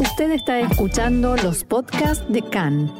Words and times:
Usted 0.00 0.32
está 0.32 0.58
escuchando 0.58 1.36
los 1.36 1.62
podcasts 1.62 2.24
de 2.28 2.42
CAN. 2.42 2.92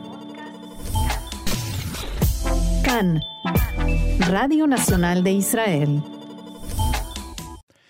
CAN, 2.85 3.21
Radio 4.29 4.69
Nacional 4.69 5.25
de 5.25 5.33
Israel. 5.33 6.03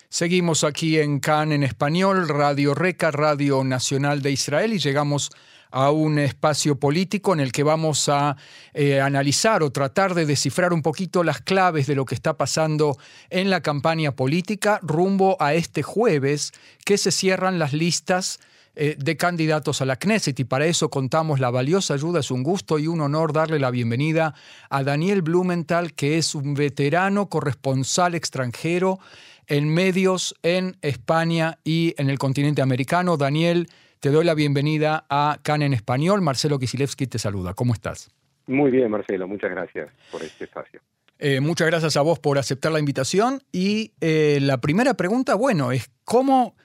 Seguimos 0.09 0.63
aquí 0.63 0.97
en 0.97 1.19
CAN 1.19 1.51
en 1.51 1.61
español, 1.61 2.27
Radio 2.27 2.73
Reca, 2.73 3.11
Radio 3.11 3.63
Nacional 3.63 4.23
de 4.23 4.31
Israel, 4.31 4.73
y 4.73 4.79
llegamos 4.79 5.29
a 5.69 5.91
un 5.91 6.17
espacio 6.17 6.79
político 6.79 7.33
en 7.33 7.41
el 7.41 7.51
que 7.51 7.61
vamos 7.61 8.09
a 8.09 8.37
eh, 8.73 9.01
analizar 9.01 9.61
o 9.61 9.71
tratar 9.71 10.15
de 10.15 10.25
descifrar 10.25 10.73
un 10.73 10.81
poquito 10.81 11.23
las 11.23 11.41
claves 11.41 11.85
de 11.85 11.93
lo 11.93 12.05
que 12.05 12.15
está 12.15 12.37
pasando 12.37 12.97
en 13.29 13.51
la 13.51 13.61
campaña 13.61 14.15
política 14.15 14.79
rumbo 14.81 15.37
a 15.39 15.53
este 15.53 15.83
jueves 15.83 16.53
que 16.85 16.97
se 16.97 17.11
cierran 17.11 17.59
las 17.59 17.73
listas 17.73 18.39
eh, 18.75 18.95
de 18.97 19.17
candidatos 19.17 19.81
a 19.81 19.85
la 19.85 19.95
Knesset 19.95 20.39
y 20.39 20.43
para 20.43 20.65
eso 20.65 20.89
contamos 20.89 21.39
la 21.39 21.49
valiosa 21.49 21.93
ayuda. 21.93 22.19
Es 22.19 22.31
un 22.31 22.43
gusto 22.43 22.79
y 22.79 22.87
un 22.87 23.01
honor 23.01 23.33
darle 23.33 23.59
la 23.59 23.71
bienvenida 23.71 24.33
a 24.69 24.83
Daniel 24.83 25.21
Blumenthal, 25.21 25.93
que 25.93 26.17
es 26.17 26.35
un 26.35 26.53
veterano 26.53 27.29
corresponsal 27.29 28.15
extranjero 28.15 28.99
en 29.47 29.73
medios 29.73 30.35
en 30.43 30.75
España 30.81 31.57
y 31.63 31.93
en 31.97 32.09
el 32.09 32.17
continente 32.17 32.61
americano. 32.61 33.17
Daniel, 33.17 33.67
te 33.99 34.09
doy 34.09 34.25
la 34.25 34.33
bienvenida 34.33 35.05
a 35.09 35.39
CAN 35.41 35.61
en 35.61 35.73
español. 35.73 36.21
Marcelo 36.21 36.59
Kisilevsky 36.59 37.07
te 37.07 37.19
saluda. 37.19 37.53
¿Cómo 37.53 37.73
estás? 37.73 38.09
Muy 38.47 38.71
bien, 38.71 38.91
Marcelo. 38.91 39.27
Muchas 39.27 39.51
gracias 39.51 39.89
por 40.11 40.21
este 40.21 40.43
espacio. 40.43 40.81
Eh, 41.17 41.39
muchas 41.39 41.67
gracias 41.67 41.95
a 41.97 42.01
vos 42.01 42.19
por 42.19 42.37
aceptar 42.37 42.71
la 42.71 42.79
invitación. 42.79 43.41
Y 43.51 43.93
eh, 44.01 44.39
la 44.41 44.59
primera 44.59 44.95
pregunta, 44.95 45.35
bueno, 45.35 45.71
es 45.71 45.89
cómo 46.03 46.55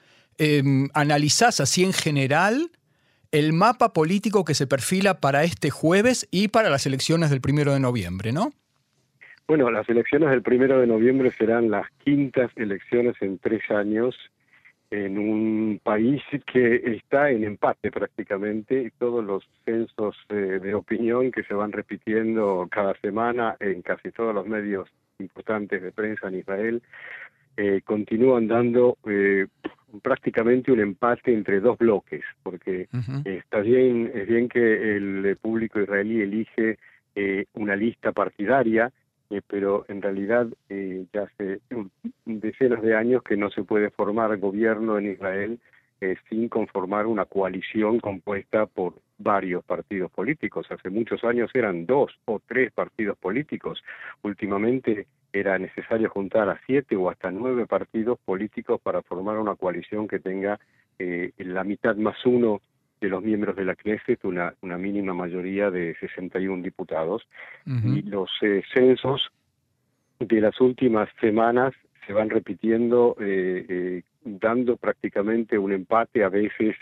em, 0.41 0.89
analizás 0.95 1.59
así 1.59 1.83
en 1.83 1.93
general 1.93 2.71
el 3.31 3.53
mapa 3.53 3.93
político 3.93 4.43
que 4.43 4.55
se 4.55 4.65
perfila 4.65 5.19
para 5.19 5.43
este 5.43 5.69
jueves 5.69 6.27
y 6.31 6.47
para 6.47 6.69
las 6.69 6.85
elecciones 6.87 7.29
del 7.29 7.41
primero 7.41 7.73
de 7.73 7.79
noviembre, 7.79 8.31
¿no? 8.31 8.51
Bueno, 9.47 9.69
las 9.69 9.87
elecciones 9.87 10.31
del 10.31 10.41
primero 10.41 10.79
de 10.79 10.87
noviembre 10.87 11.29
serán 11.31 11.69
las 11.69 11.85
quintas 12.03 12.49
elecciones 12.55 13.15
en 13.21 13.37
tres 13.37 13.61
años 13.69 14.15
en 14.89 15.19
un 15.19 15.79
país 15.83 16.21
que 16.51 16.75
está 16.95 17.29
en 17.29 17.43
empate 17.43 17.91
prácticamente 17.91 18.91
todos 18.97 19.23
los 19.23 19.47
censos 19.63 20.17
eh, 20.29 20.59
de 20.61 20.73
opinión 20.73 21.31
que 21.31 21.43
se 21.43 21.53
van 21.53 21.71
repitiendo 21.71 22.67
cada 22.71 22.93
semana 22.99 23.55
en 23.59 23.81
casi 23.83 24.11
todos 24.11 24.33
los 24.33 24.47
medios 24.47 24.89
importantes 25.19 25.81
de 25.81 25.91
prensa 25.91 26.27
en 26.27 26.39
Israel 26.39 26.81
eh, 27.57 27.81
continúan 27.85 28.47
dando 28.47 28.97
eh, 29.05 29.47
prácticamente 30.01 30.71
un 30.71 30.79
empate 30.79 31.33
entre 31.33 31.59
dos 31.59 31.77
bloques 31.77 32.23
porque 32.43 32.87
está 33.25 33.59
bien 33.59 34.11
es 34.13 34.27
bien 34.27 34.47
que 34.47 34.95
el 34.95 35.37
público 35.41 35.79
israelí 35.79 36.21
elige 36.21 36.77
una 37.53 37.75
lista 37.75 38.11
partidaria 38.11 38.91
eh, 39.31 39.41
pero 39.47 39.85
en 39.87 40.01
realidad 40.01 40.47
eh, 40.67 41.05
ya 41.13 41.21
hace 41.21 41.61
decenas 42.25 42.81
de 42.81 42.95
años 42.97 43.23
que 43.23 43.37
no 43.37 43.49
se 43.49 43.63
puede 43.63 43.89
formar 43.89 44.37
gobierno 44.37 44.97
en 44.97 45.11
Israel 45.13 45.59
eh, 46.01 46.17
sin 46.29 46.49
conformar 46.49 47.07
una 47.07 47.23
coalición 47.23 48.01
compuesta 48.01 48.65
por 48.65 48.95
varios 49.17 49.63
partidos 49.63 50.11
políticos. 50.11 50.67
Hace 50.69 50.89
muchos 50.89 51.23
años 51.23 51.49
eran 51.53 51.85
dos 51.85 52.11
o 52.25 52.41
tres 52.45 52.73
partidos 52.73 53.17
políticos. 53.17 53.81
Últimamente 54.21 55.07
era 55.33 55.57
necesario 55.57 56.09
juntar 56.09 56.49
a 56.49 56.59
siete 56.65 56.95
o 56.95 57.09
hasta 57.09 57.31
nueve 57.31 57.65
partidos 57.65 58.19
políticos 58.19 58.79
para 58.81 59.01
formar 59.01 59.37
una 59.37 59.55
coalición 59.55 60.07
que 60.07 60.19
tenga 60.19 60.59
la 61.37 61.63
mitad 61.63 61.95
más 61.95 62.15
uno 62.27 62.61
de 63.01 63.09
los 63.09 63.23
miembros 63.23 63.55
de 63.55 63.65
la 63.65 63.75
Knesset, 63.75 64.23
una, 64.23 64.53
una 64.61 64.77
mínima 64.77 65.13
mayoría 65.13 65.71
de 65.71 65.95
61 65.99 66.61
diputados, 66.61 67.27
y 67.65 68.03
los 68.03 68.29
eh, 68.41 68.61
censos 68.71 69.31
de 70.19 70.39
las 70.39 70.61
últimas 70.61 71.09
semanas 71.19 71.73
se 72.05 72.13
van 72.13 72.29
repitiendo, 72.29 73.15
eh, 73.19 73.65
eh, 73.67 74.03
dando 74.23 74.77
prácticamente 74.77 75.57
un 75.57 75.71
empate, 75.71 76.23
a 76.23 76.29
veces 76.29 76.75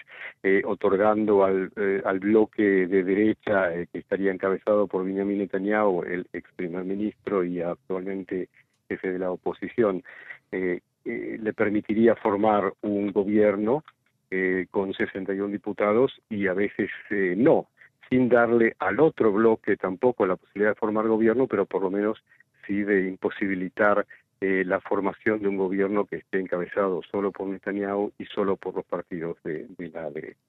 otorgando 0.66 1.44
al, 1.44 1.72
al 2.06 2.20
bloque 2.20 2.62
de 2.88 3.04
derecha 3.04 3.72
que 3.92 4.00
estaría 4.00 4.32
encabezado 4.32 4.88
por 4.88 5.06
Benjamin 5.06 5.40
Netanyahu, 5.40 6.04
el 6.04 6.28
ex 6.34 6.50
primer 6.56 6.84
ministro 6.84 7.44
y 7.44 7.62
actualmente 7.62 8.50
jefe 8.88 9.12
de 9.12 9.20
la 9.20 9.32
oposición, 9.32 10.04
le 10.52 11.54
permitiría 11.54 12.16
formar 12.16 12.74
un 12.82 13.12
gobierno 13.12 13.84
eh, 14.32 14.68
con 14.70 14.94
61 14.94 15.48
diputados 15.52 16.22
y 16.30 16.46
a 16.46 16.54
veces 16.54 16.92
eh, 17.10 17.34
no, 17.36 17.68
sin 18.12 18.30
darle 18.30 18.76
al 18.78 19.00
otro 19.00 19.32
bloque 19.32 19.76
tampoco 19.76 20.28
la 20.28 20.36
posibilidad 20.36 20.70
de 20.70 20.80
formar 20.80 21.08
gobierno, 21.08 21.48
pero 21.48 21.66
por 21.66 21.82
lo 21.82 21.90
menos 21.90 22.24
sí 22.68 22.84
de 22.84 23.08
imposibilitar 23.08 24.06
eh, 24.42 24.64
la 24.66 24.80
formación 24.82 25.40
de 25.42 25.48
un 25.48 25.58
gobierno 25.58 26.06
que 26.06 26.18
esté 26.18 26.40
encabezado 26.40 27.02
solo 27.12 27.32
por 27.32 27.48
Netanyahu 27.48 28.12
y 28.18 28.26
solo 28.26 28.56
por 28.58 28.76
los 28.76 28.86
partidos 28.86 29.38
de, 29.44 29.68
la 29.94 30.10
derecha. 30.10 30.40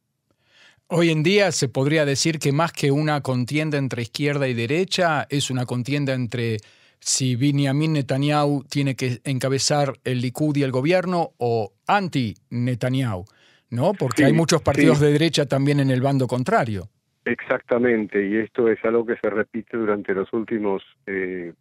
Hoy 0.89 1.11
en 1.11 1.23
día 1.23 1.53
se 1.53 1.69
podría 1.69 2.05
decir 2.05 2.39
que 2.39 2.53
más 2.53 2.73
que 2.73 2.91
una 2.91 3.21
contienda 3.21 3.79
entre 3.79 4.03
izquierda 4.03 4.49
y 4.49 4.55
derecha, 4.55 5.27
es 5.29 5.51
una 5.51 5.67
contienda 5.67 6.15
entre 6.15 6.59
si 6.99 7.37
Benjamin 7.37 7.95
Netanyahu 7.95 8.65
tiene 8.65 8.97
que 8.97 9.21
encabezar 9.25 9.95
el 10.05 10.21
Likud 10.21 10.57
y 10.57 10.63
el 10.63 10.73
gobierno 10.73 11.31
o 11.39 11.73
anti-Netanyahu. 11.87 13.25
¿no? 13.71 13.93
Porque 13.95 14.25
hay 14.25 14.33
muchos 14.33 14.63
partidos 14.63 15.01
de 15.01 15.13
derecha 15.13 15.47
también 15.47 15.81
en 15.81 15.91
el 15.91 16.03
bando 16.03 16.27
contrario. 16.27 16.89
Exactamente, 17.25 18.27
y 18.27 18.37
esto 18.39 18.69
es 18.69 18.83
algo 18.85 19.07
que 19.07 19.17
se 19.17 19.31
repite 19.31 19.77
durante 19.77 20.15
los 20.15 20.33
últimos 20.33 20.83
eh, 21.07 21.53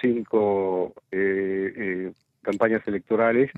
cinco 0.00 0.92
eh, 1.10 1.72
eh, 1.76 2.12
campañas 2.42 2.86
electorales, 2.86 3.50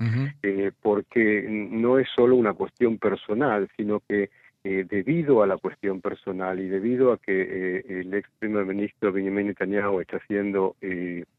porque 0.81 1.45
no 1.49 1.99
es 1.99 2.07
solo 2.15 2.35
una 2.35 2.53
cuestión 2.53 2.97
personal, 2.97 3.69
sino 3.75 4.01
que 4.07 4.29
debido 4.63 5.43
a 5.43 5.47
la 5.47 5.57
cuestión 5.57 6.01
personal 6.01 6.59
y 6.59 6.67
debido 6.67 7.13
a 7.13 7.17
que 7.17 7.83
el 7.87 8.13
ex 8.13 8.29
primer 8.39 8.65
ministro 8.65 9.11
Benjamin 9.11 9.47
Netanyahu 9.47 10.01
está 10.01 10.19
siendo 10.27 10.75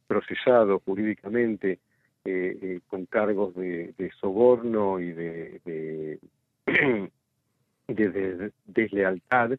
procesado 0.07 0.81
jurídicamente 0.85 1.79
eh, 2.25 2.59
eh, 2.61 2.81
con 2.89 3.07
cargos 3.07 3.55
de, 3.55 3.95
soborno 4.21 5.01
y 5.01 5.13
de, 5.13 5.61
de, 5.65 7.11
deslealtad, 8.67 9.53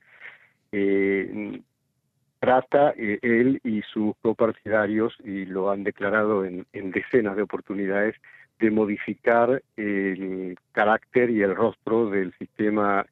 eh, 2.41 2.45
trata 2.45 2.93
él 2.97 3.59
y 3.63 3.81
sus 3.81 4.15
copartidarios, 4.21 5.15
y 5.23 5.45
lo 5.45 5.69
han 5.71 5.83
declarado 5.83 6.45
en, 6.45 6.65
decenas 6.71 7.35
de 7.35 7.43
oportunidades, 7.43 8.15
de 8.59 8.71
modificar 8.71 9.61
el 9.77 10.57
carácter 10.73 11.29
y 11.29 11.41
el 11.41 11.55
rostro 11.55 12.09
del 12.09 12.33
sistema 12.33 13.05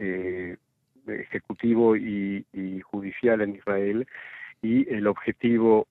ejecutivo 1.07 1.95
y, 1.95 2.45
judicial 2.81 3.41
en 3.41 3.55
Israel. 3.55 4.07
Y 4.61 4.91
el 4.93 5.07
objetivo 5.07 5.87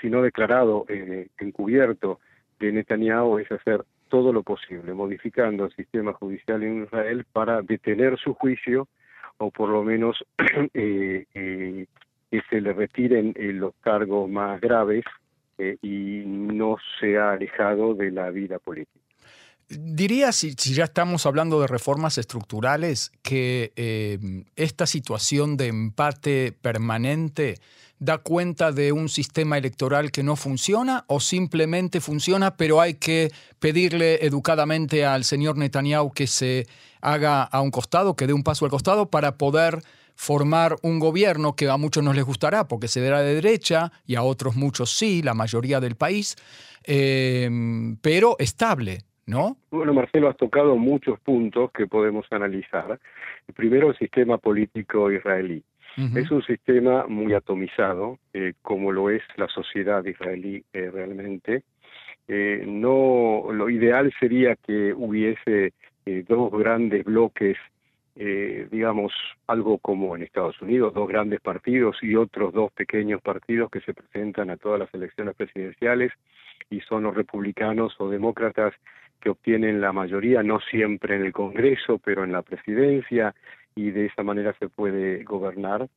si 0.00 0.10
no 0.10 0.22
declarado, 0.22 0.84
eh, 0.88 1.28
encubierto 1.38 2.20
de 2.58 2.72
Netanyahu 2.72 3.38
es 3.38 3.50
hacer 3.50 3.84
todo 4.08 4.32
lo 4.32 4.42
posible, 4.42 4.92
modificando 4.94 5.64
el 5.64 5.72
sistema 5.74 6.12
judicial 6.12 6.62
en 6.62 6.84
Israel 6.84 7.24
para 7.32 7.62
detener 7.62 8.18
su 8.18 8.34
juicio 8.34 8.88
o 9.38 9.50
por 9.50 9.68
lo 9.68 9.82
menos 9.82 10.16
eh, 10.74 11.26
eh, 11.34 11.86
que 12.30 12.42
se 12.50 12.60
le 12.60 12.72
retiren 12.72 13.34
los 13.36 13.74
cargos 13.80 14.28
más 14.28 14.60
graves 14.60 15.04
y 15.56 16.22
no 16.26 16.76
se 16.98 17.16
ha 17.16 17.32
alejado 17.32 17.94
de 17.94 18.10
la 18.10 18.30
vida 18.30 18.58
política. 18.58 18.98
Diría, 19.68 20.32
si, 20.32 20.54
ya 20.54 20.84
estamos 20.84 21.26
hablando 21.26 21.60
de 21.60 21.68
reformas 21.68 22.18
estructurales, 22.18 23.12
que 23.22 24.44
esta 24.56 24.86
situación 24.86 25.56
de 25.56 25.68
empate 25.68 26.52
permanente 26.60 27.54
da 28.04 28.18
cuenta 28.18 28.70
de 28.70 28.92
un 28.92 29.08
sistema 29.08 29.56
electoral 29.56 30.10
que 30.10 30.22
no 30.22 30.36
funciona 30.36 31.04
o 31.06 31.20
simplemente 31.20 32.00
funciona, 32.00 32.56
pero 32.56 32.80
hay 32.80 32.94
que 32.94 33.30
pedirle 33.58 34.24
educadamente 34.26 35.06
al 35.06 35.24
señor 35.24 35.56
Netanyahu 35.56 36.12
que 36.12 36.26
se 36.26 36.66
haga 37.00 37.42
a 37.42 37.60
un 37.60 37.70
costado, 37.70 38.14
que 38.14 38.26
dé 38.26 38.32
un 38.32 38.42
paso 38.42 38.64
al 38.64 38.70
costado 38.70 39.10
para 39.10 39.38
poder 39.38 39.78
formar 40.16 40.76
un 40.82 41.00
gobierno 41.00 41.54
que 41.56 41.68
a 41.68 41.76
muchos 41.76 42.04
no 42.04 42.12
les 42.12 42.24
gustará 42.24 42.68
porque 42.68 42.88
se 42.88 43.00
verá 43.00 43.20
de 43.20 43.34
derecha 43.34 43.90
y 44.06 44.14
a 44.14 44.22
otros 44.22 44.54
muchos 44.54 44.90
sí, 44.90 45.22
la 45.22 45.34
mayoría 45.34 45.80
del 45.80 45.96
país, 45.96 46.36
em, 46.84 47.96
pero 47.96 48.36
estable, 48.38 48.98
¿no? 49.26 49.56
Bueno, 49.70 49.94
Marcelo, 49.94 50.28
has 50.28 50.36
tocado 50.36 50.76
muchos 50.76 51.18
puntos 51.20 51.70
que 51.72 51.86
podemos 51.86 52.26
analizar. 52.30 53.00
Primero, 53.54 53.90
el 53.90 53.98
sistema 53.98 54.38
político 54.38 55.10
israelí. 55.10 55.62
Es 55.96 56.30
un 56.30 56.42
sistema 56.42 57.06
muy 57.06 57.34
atomizado, 57.34 58.18
eh, 58.32 58.54
como 58.62 58.90
lo 58.90 59.10
es 59.10 59.22
la 59.36 59.48
sociedad 59.48 60.04
israelí 60.04 60.64
eh, 60.72 60.90
realmente. 60.92 61.62
Eh, 62.26 62.64
no, 62.66 63.52
lo 63.52 63.70
ideal 63.70 64.12
sería 64.18 64.56
que 64.56 64.92
hubiese 64.92 65.72
dos 66.26 66.50
grandes 66.52 67.04
bloques 67.04 67.56
eh, 68.16 68.68
digamos, 68.70 69.12
algo 69.48 69.78
como 69.78 70.14
en 70.14 70.22
Estados 70.22 70.60
Unidos, 70.62 70.94
dos 70.94 71.08
grandes 71.08 71.40
partidos 71.40 71.96
y 72.00 72.14
otros 72.14 72.52
dos 72.52 72.72
pequeños 72.72 73.20
partidos 73.20 73.70
que 73.72 73.80
se 73.80 73.92
presentan 73.92 74.50
a 74.50 74.56
todas 74.56 74.78
las 74.78 74.94
elecciones 74.94 75.34
presidenciales 75.34 76.12
y 76.70 76.80
son 76.82 77.02
los 77.02 77.16
republicanos 77.16 77.94
o 77.98 78.08
demócratas 78.08 78.72
que 79.20 79.30
obtienen 79.30 79.80
la 79.80 79.92
mayoría, 79.92 80.44
no 80.44 80.60
siempre 80.60 81.16
en 81.16 81.24
el 81.24 81.32
Congreso, 81.32 81.98
pero 81.98 82.22
en 82.22 82.30
la 82.30 82.42
presidencia 82.42 83.34
y 83.74 83.90
de 83.90 84.06
esa 84.06 84.22
manera 84.22 84.54
se 84.58 84.68
puede 84.68 85.24
gobernar. 85.24 85.88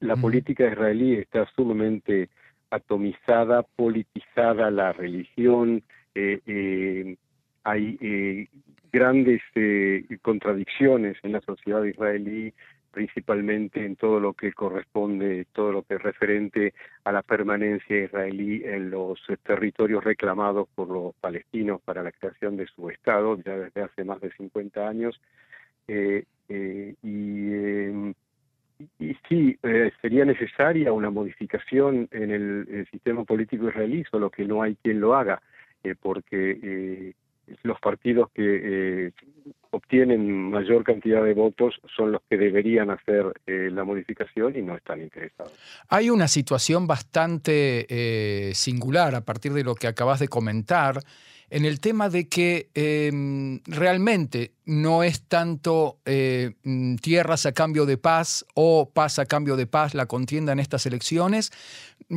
La 0.00 0.16
política 0.16 0.66
israelí 0.66 1.14
está 1.14 1.46
sumamente 1.54 2.28
atomizada, 2.70 3.62
politizada, 3.62 4.70
la 4.70 4.92
religión, 4.92 5.82
eh, 6.14 6.40
eh, 6.46 7.16
hay 7.64 7.98
eh, 8.00 8.48
grandes 8.92 9.42
eh, 9.54 10.04
contradicciones 10.22 11.16
en 11.22 11.32
la 11.32 11.40
sociedad 11.40 11.82
israelí, 11.82 12.52
principalmente 12.92 13.84
en 13.84 13.96
todo 13.96 14.20
lo 14.20 14.34
que 14.34 14.52
corresponde, 14.52 15.46
todo 15.52 15.72
lo 15.72 15.82
que 15.82 15.94
es 15.94 16.02
referente 16.02 16.74
a 17.02 17.10
la 17.10 17.22
permanencia 17.22 18.04
israelí 18.04 18.62
en 18.64 18.90
los 18.90 19.20
territorios 19.42 20.04
reclamados 20.04 20.68
por 20.76 20.88
los 20.88 21.14
palestinos 21.16 21.80
para 21.82 22.04
la 22.04 22.12
creación 22.12 22.56
de 22.56 22.66
su 22.66 22.88
Estado, 22.90 23.36
ya 23.44 23.56
desde 23.56 23.82
hace 23.82 24.04
más 24.04 24.20
de 24.20 24.30
50 24.32 24.86
años. 24.86 25.20
Eh, 25.88 26.24
eh, 26.48 26.94
y, 27.02 27.52
em, 27.52 28.14
sí, 29.28 29.58
sería 30.00 30.24
necesaria 30.24 30.92
una 30.92 31.10
modificación 31.10 32.08
en 32.10 32.30
el, 32.30 32.86
sistema 32.90 33.24
político 33.24 33.68
israelí, 33.68 34.04
solo 34.10 34.30
que 34.30 34.44
no 34.44 34.62
hay 34.62 34.76
quien 34.82 35.00
lo 35.00 35.14
haga, 35.14 35.42
porque 36.00 37.14
los 37.62 37.78
partidos 37.80 38.30
que 38.34 39.06
eh, 39.06 39.12
obtienen 39.70 40.50
mayor 40.50 40.84
cantidad 40.84 41.22
de 41.22 41.34
votos 41.34 41.74
son 41.94 42.12
los 42.12 42.22
que 42.28 42.36
deberían 42.36 42.90
hacer 42.90 43.32
eh, 43.46 43.68
la 43.70 43.84
modificación 43.84 44.56
y 44.56 44.62
no 44.62 44.76
están 44.76 45.02
interesados. 45.02 45.52
Hay 45.88 46.10
una 46.10 46.28
situación 46.28 46.86
bastante 46.86 47.86
eh, 47.88 48.54
singular 48.54 49.14
a 49.14 49.24
partir 49.24 49.52
de 49.52 49.64
lo 49.64 49.74
que 49.74 49.86
acabas 49.86 50.20
de 50.20 50.28
comentar 50.28 51.00
en 51.54 51.64
el 51.64 51.78
tema 51.78 52.08
de 52.08 52.28
que 52.28 52.68
em, 52.74 53.60
realmente 53.64 54.54
no 54.64 55.04
es 55.04 55.22
tanto 55.22 56.00
eh, 56.04 56.54
mm, 56.64 56.96
tierras 56.96 57.46
a 57.46 57.52
cambio 57.52 57.86
de 57.86 57.96
paz 57.96 58.44
o 58.54 58.90
paz 58.90 59.20
a 59.20 59.26
cambio 59.26 59.54
de 59.54 59.68
paz 59.68 59.94
la 59.94 60.06
contienda 60.06 60.50
en 60.52 60.58
estas 60.58 60.84
elecciones. 60.84 61.52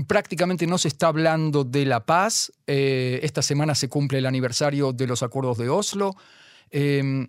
Prácticamente 0.07 0.65
no 0.65 0.79
se 0.79 0.87
está 0.87 1.09
hablando 1.09 1.63
de 1.63 1.85
la 1.85 2.03
paz. 2.03 2.51
Eh, 2.65 3.19
esta 3.21 3.43
semana 3.43 3.75
se 3.75 3.89
cumple 3.89 4.17
el 4.17 4.25
aniversario 4.25 4.91
de 4.91 5.05
los 5.05 5.21
acuerdos 5.21 5.59
de 5.59 5.69
Oslo. 5.69 6.15
Em, 6.71 7.27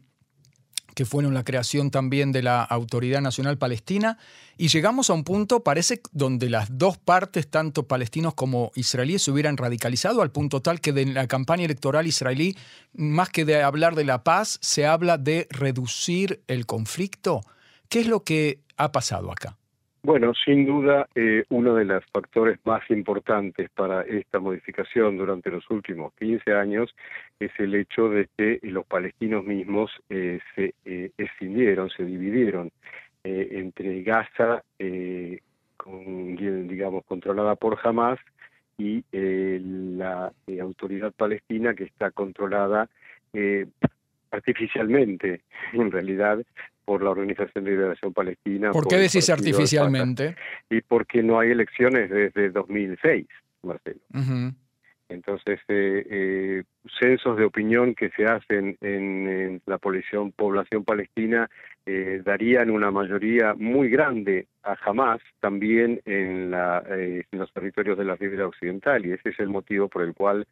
que 0.99 1.05
fueron 1.05 1.33
la 1.33 1.45
creación 1.45 1.93
también 1.93 2.33
de 2.33 2.43
la 2.43 2.61
Autoridad 2.61 3.21
Nacional 3.21 3.57
Palestina, 3.57 4.19
y 4.57 4.67
llegamos 4.67 5.11
a 5.11 5.13
un 5.13 5.23
punto, 5.23 5.63
parece, 5.63 6.03
donde 6.11 6.51
las 6.51 6.77
dos 6.77 6.99
partes, 6.99 7.47
tanto 7.49 7.87
palestinos 7.87 8.35
como 8.35 8.73
israelíes, 8.75 9.23
se 9.23 9.31
hubieran 9.31 9.57
radicalizado 9.57 10.23
al 10.23 10.33
punto 10.33 10.61
tal 10.61 10.81
que 10.81 10.93
de 10.93 11.07
la 11.07 11.29
campaña 11.29 11.67
electoral 11.67 12.09
israelí, 12.09 12.57
más 12.95 13.29
que 13.29 13.45
de 13.45 13.63
hablar 13.63 13.95
de 13.95 14.03
la 14.03 14.25
paz, 14.25 14.59
se 14.61 14.87
habla 14.87 15.19
de 15.19 15.47
reducir 15.51 16.43
el 16.49 16.67
conflicto. 16.67 17.43
¿Qué 17.89 18.01
es 18.01 18.09
lo 18.09 18.25
que 18.25 18.59
ha 18.77 18.91
pasado 18.91 19.31
acá? 19.31 19.58
Bueno, 20.03 20.33
sin 20.33 20.65
duda, 20.65 21.09
eh, 21.17 21.45
uno 21.49 21.75
de 21.75 21.85
los 21.85 22.05
factores 22.13 22.59
más 22.65 22.89
importantes 22.89 23.69
para 23.71 24.03
esta 24.03 24.39
modificación 24.39 25.19
durante 25.19 25.51
los 25.51 25.69
últimos 25.71 26.15
15 26.15 26.53
años 26.55 26.95
es 27.41 27.51
el 27.59 27.75
hecho 27.75 28.09
de 28.09 28.29
que 28.37 28.61
los 28.63 28.87
palestinos 28.87 29.45
mismos 29.45 29.91
eh, 30.09 30.39
se 30.55 30.75
eh, 30.85 31.11
escindieron, 31.19 31.91
se 31.91 32.05
dividieron 32.05 32.71
eh, 33.25 33.49
entre 33.53 34.03
Gaza, 34.05 34.63
con, 35.77 36.37
digamos, 36.37 37.05
controlada 37.05 37.57
por 37.57 37.79
Hamas, 37.83 38.21
y 38.79 39.05
la 39.13 40.33
autoridad 40.61 41.13
palestina 41.13 41.75
que 41.75 41.85
está 41.85 42.13
controlada 42.13 42.89
artificialmente, 44.31 45.41
en 45.73 45.91
realidad, 45.91 46.39
por 46.89 47.03
la 47.03 47.11
Organización 47.11 47.65
de 47.65 47.71
Liberación 47.73 48.15
Palestina. 48.15 48.71
¿Por, 48.73 48.89
qué 48.89 48.97
decís 48.97 49.29
artificialmente? 49.29 50.37
Y 50.71 50.81
porque 50.81 51.23
no 51.23 51.39
hay 51.39 51.51
elecciones 51.51 52.09
desde 52.09 52.49
2006, 52.49 53.27
Marcelo. 53.63 54.01
Entonces, 55.11 55.61
eh, 55.69 56.07
eh, 56.09 56.63
censos 56.99 57.37
de 57.37 57.45
opinión 57.45 57.95
que 57.95 58.09
se 58.17 58.25
hacen 58.25 58.79
en, 58.81 59.61
la 59.67 59.77
población, 59.77 60.33
población 60.33 60.83
palestina 60.85 61.51
eh, 61.85 62.23
darían 62.25 62.71
una 62.71 62.91
mayoría 62.91 63.53
muy 63.53 63.91
grande 63.91 64.47
a 64.63 64.75
Hamas 64.83 65.21
también 65.41 66.01
en, 66.07 66.51
la, 66.51 66.83
en 66.89 67.27
los 67.33 67.53
territorios 67.53 67.99
de 67.99 68.05
la 68.07 68.17
Ribera 68.17 68.47
Occidental 68.47 69.05
y 69.05 69.13
ese 69.13 69.29
es 69.29 69.39
el 69.41 69.51
motivo 69.51 69.89
por 69.89 70.05
el 70.05 70.15
cual 70.15 70.47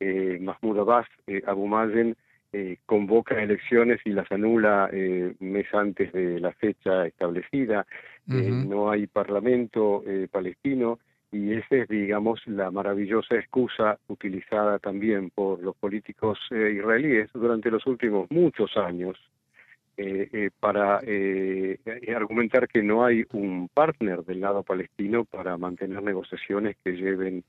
Mahmoud 0.00 0.78
Abbas, 0.78 1.06
Abu 1.46 1.66
Mazen, 1.66 2.16
eh, 2.56 2.78
convoca 2.86 3.42
elecciones 3.42 3.98
y 4.04 4.10
las 4.10 4.30
anula 4.30 4.88
eh, 4.92 5.34
mes 5.40 5.66
antes 5.74 6.12
de 6.12 6.38
la 6.38 6.52
fecha 6.52 7.04
establecida, 7.04 7.84
eh, 8.30 8.48
no 8.48 8.92
hay 8.92 9.08
parlamento 9.08 10.04
palestino 10.30 11.00
y 11.32 11.54
esa 11.54 11.74
es, 11.74 11.88
digamos, 11.88 12.46
la 12.46 12.70
maravillosa 12.70 13.34
excusa 13.34 13.98
utilizada 14.06 14.78
también 14.78 15.30
por 15.30 15.64
los 15.64 15.74
políticos 15.74 16.38
israelíes 16.52 17.28
durante 17.34 17.72
los 17.72 17.84
últimos 17.88 18.30
muchos 18.30 18.76
años 18.76 19.18
para 20.60 21.00
argumentar 22.14 22.68
que 22.68 22.84
no 22.84 23.04
hay 23.04 23.24
un 23.32 23.68
partner 23.74 24.24
del 24.24 24.40
lado 24.40 24.62
palestino 24.62 25.24
para 25.24 25.58
mantener 25.58 26.04
negociaciones 26.04 26.76
que 26.84 26.92
lleven 26.92 27.42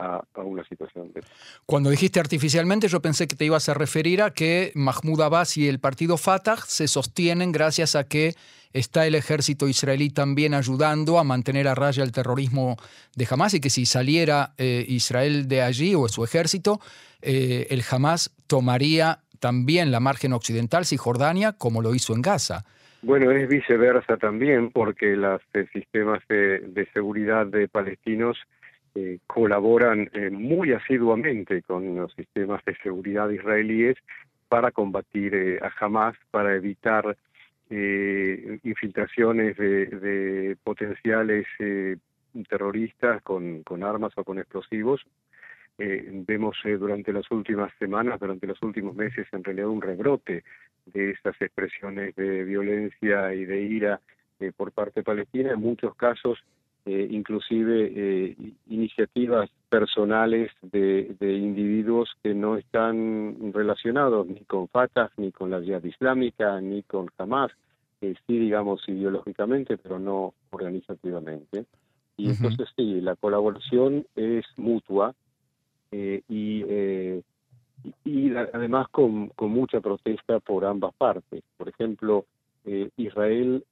a, 0.00 0.22
una 0.42 0.64
situación 0.64 1.12
de... 1.12 1.22
Cuando 1.66 1.90
dijiste 1.90 2.20
artificialmente, 2.20 2.88
yo 2.88 3.00
pensé 3.00 3.28
que 3.28 3.36
te 3.36 3.44
ibas 3.44 3.68
a 3.68 3.74
referir 3.74 4.22
a 4.22 4.30
que 4.30 4.72
Mahmoud 4.74 5.20
Abbas 5.20 5.56
y 5.56 5.68
el 5.68 5.78
partido 5.78 6.16
Fatah 6.16 6.56
se 6.56 6.88
sostienen 6.88 7.52
gracias 7.52 7.94
a 7.94 8.04
que 8.04 8.34
está 8.72 9.06
el 9.06 9.14
ejército 9.14 9.68
israelí 9.68 10.10
también 10.10 10.54
ayudando 10.54 11.18
a 11.18 11.24
mantener 11.24 11.68
a 11.68 11.74
raya 11.74 12.02
el 12.02 12.12
terrorismo 12.12 12.76
de 13.16 13.26
Hamas 13.28 13.54
y 13.54 13.60
que 13.60 13.70
si 13.70 13.84
saliera 13.84 14.54
eh, 14.58 14.84
Israel 14.88 15.48
de 15.48 15.62
allí 15.62 15.94
o 15.94 16.08
su 16.08 16.24
ejército, 16.24 16.80
eh, 17.20 17.66
el 17.70 17.82
Hamas 17.90 18.34
tomaría 18.46 19.20
también 19.40 19.90
la 19.90 20.00
margen 20.00 20.32
occidental, 20.32 20.84
Cisjordania, 20.84 21.52
como 21.52 21.82
lo 21.82 21.94
hizo 21.94 22.14
en 22.14 22.22
Gaza. 22.22 22.64
Bueno, 23.02 23.30
es 23.30 23.48
viceversa 23.48 24.18
también 24.18 24.70
porque 24.70 25.16
los 25.16 25.40
eh, 25.54 25.66
sistemas 25.72 26.22
de 26.28 26.88
seguridad 26.92 27.46
de 27.46 27.66
palestinos 27.66 28.36
eh, 28.96 29.20
colaboran 29.28 30.10
eh, 30.12 30.30
muy 30.30 30.72
asiduamente 30.72 31.62
con 31.62 31.94
los 31.94 32.12
sistemas 32.14 32.60
de 32.64 32.74
seguridad 32.82 33.30
israelíes 33.30 33.96
para 34.48 34.72
combatir 34.72 35.32
eh, 35.32 35.60
a 35.62 35.70
Hamas, 35.78 36.16
para 36.32 36.56
evitar 36.56 37.16
infiltraciones 37.72 39.56
de, 39.56 40.56
potenciales 40.64 41.46
terroristas 42.48 43.22
con, 43.22 43.62
con, 43.62 43.84
armas 43.84 44.12
o 44.16 44.24
con 44.24 44.40
explosivos. 44.40 45.06
vemos 45.78 46.56
durante 46.64 47.12
las 47.12 47.30
últimas 47.30 47.72
semanas, 47.78 48.18
durante 48.18 48.48
los 48.48 48.60
últimos 48.62 48.96
meses, 48.96 49.28
en 49.30 49.44
realidad 49.44 49.68
un 49.68 49.82
rebrote 49.82 50.42
de 50.86 51.10
estas 51.12 51.40
expresiones 51.40 52.16
de 52.16 52.42
violencia 52.42 53.32
y 53.34 53.44
de 53.44 53.62
ira 53.62 54.00
por 54.56 54.72
parte 54.72 55.04
palestina. 55.04 55.52
En 55.52 55.60
muchos 55.60 55.94
casos 55.94 56.42
eh, 56.86 57.08
inclusive 57.10 57.92
eh, 57.94 58.36
iniciativas 58.68 59.50
personales 59.68 60.50
de, 60.62 61.14
individuos 61.20 62.08
que 62.22 62.32
no 62.32 62.56
están 62.56 63.52
relacionados 63.52 64.26
ni 64.26 64.40
con 64.40 64.66
Fatah, 64.68 65.10
ni 65.18 65.30
con 65.30 65.50
la 65.50 65.60
Jihad 65.60 65.84
Islámica, 65.84 66.58
ni 66.60 66.82
con 66.82 67.10
Hamas, 67.18 67.52
sí, 68.00 68.16
digamos, 68.26 68.80
ideológicamente, 68.88 69.76
pero 69.76 69.98
no 69.98 70.32
organizativamente. 70.50 71.66
Y 72.16 72.30
entonces 72.30 72.68
sí, 72.74 73.02
la 73.02 73.14
colaboración 73.14 74.06
es 74.16 74.46
mutua 74.56 75.14
eh, 75.92 76.22
y, 76.28 76.64
y, 78.04 78.34
además 78.34 78.88
con, 78.88 79.28
con 79.28 79.50
mucha 79.50 79.80
protesta 79.80 80.40
por 80.40 80.64
ambas 80.64 80.94
partes. 80.94 81.42
Por 81.58 81.68
ejemplo, 81.68 82.24
Israel 82.96 83.64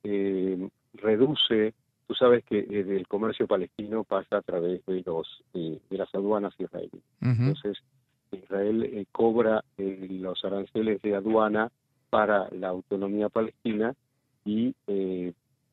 reduce 0.94 1.72
Tú 2.08 2.14
sabes 2.14 2.42
que 2.44 2.60
eh, 2.60 2.86
el 2.88 3.06
comercio 3.06 3.46
palestino 3.46 4.02
pasa 4.02 4.38
a 4.38 4.42
través 4.42 4.84
de 4.86 5.02
los 5.04 5.44
eh, 5.52 5.78
de 5.90 5.98
las 5.98 6.12
aduanas 6.14 6.54
israelíes. 6.58 7.04
Entonces, 7.20 7.76
Israel 8.32 8.82
eh, 8.82 9.04
cobra 9.12 9.62
los 9.76 10.42
aranceles 10.42 11.02
de 11.02 11.14
aduana 11.14 11.70
para 12.08 12.48
la 12.52 12.68
autonomía 12.68 13.28
palestina 13.28 13.94
y 14.46 14.74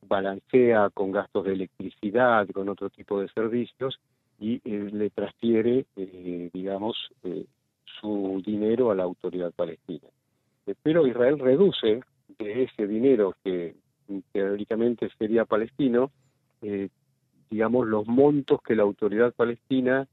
balancea 0.06 0.90
con 0.90 1.10
gastos 1.10 1.46
de 1.46 1.54
electricidad, 1.54 2.46
con 2.50 2.68
otro 2.68 2.90
tipo 2.90 3.18
de 3.18 3.28
servicios 3.28 3.98
y 4.38 4.60
le 4.68 5.08
transfiere, 5.08 5.86
digamos, 6.52 6.94
su 7.98 8.42
dinero 8.44 8.90
a 8.90 8.94
la 8.94 9.04
autoridad 9.04 9.52
palestina. 9.52 10.06
pero 10.82 11.06
Israel 11.06 11.38
reduce 11.38 12.02
de 12.38 12.64
ese 12.64 12.86
dinero 12.86 13.34
que 13.42 13.74
teóricamente 14.32 15.08
sería 15.18 15.46
palestino, 15.46 16.10
eh, 16.62 16.88
digamos, 17.50 17.86
los 17.86 18.06
montos 18.06 18.60
que 18.62 18.74
la 18.74 18.82
autoridad 18.82 19.32
palestina 19.32 20.06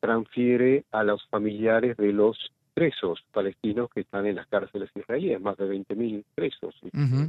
transfiere 0.00 0.84
a 0.92 1.04
los 1.04 1.26
familiares 1.28 1.96
de 1.96 2.12
los 2.12 2.52
presos 2.74 3.24
palestinos 3.32 3.90
que 3.90 4.00
están 4.00 4.26
en 4.26 4.36
las 4.36 4.46
cárceles 4.46 4.88
israelíes, 4.94 5.40
más 5.40 5.56
de 5.56 5.68
20.000 5.68 6.24
presos 6.34 6.76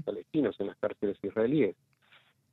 palestinos 0.06 0.56
en 0.60 0.68
las 0.68 0.78
cárceles 0.78 1.18
israelíes. 1.24 1.76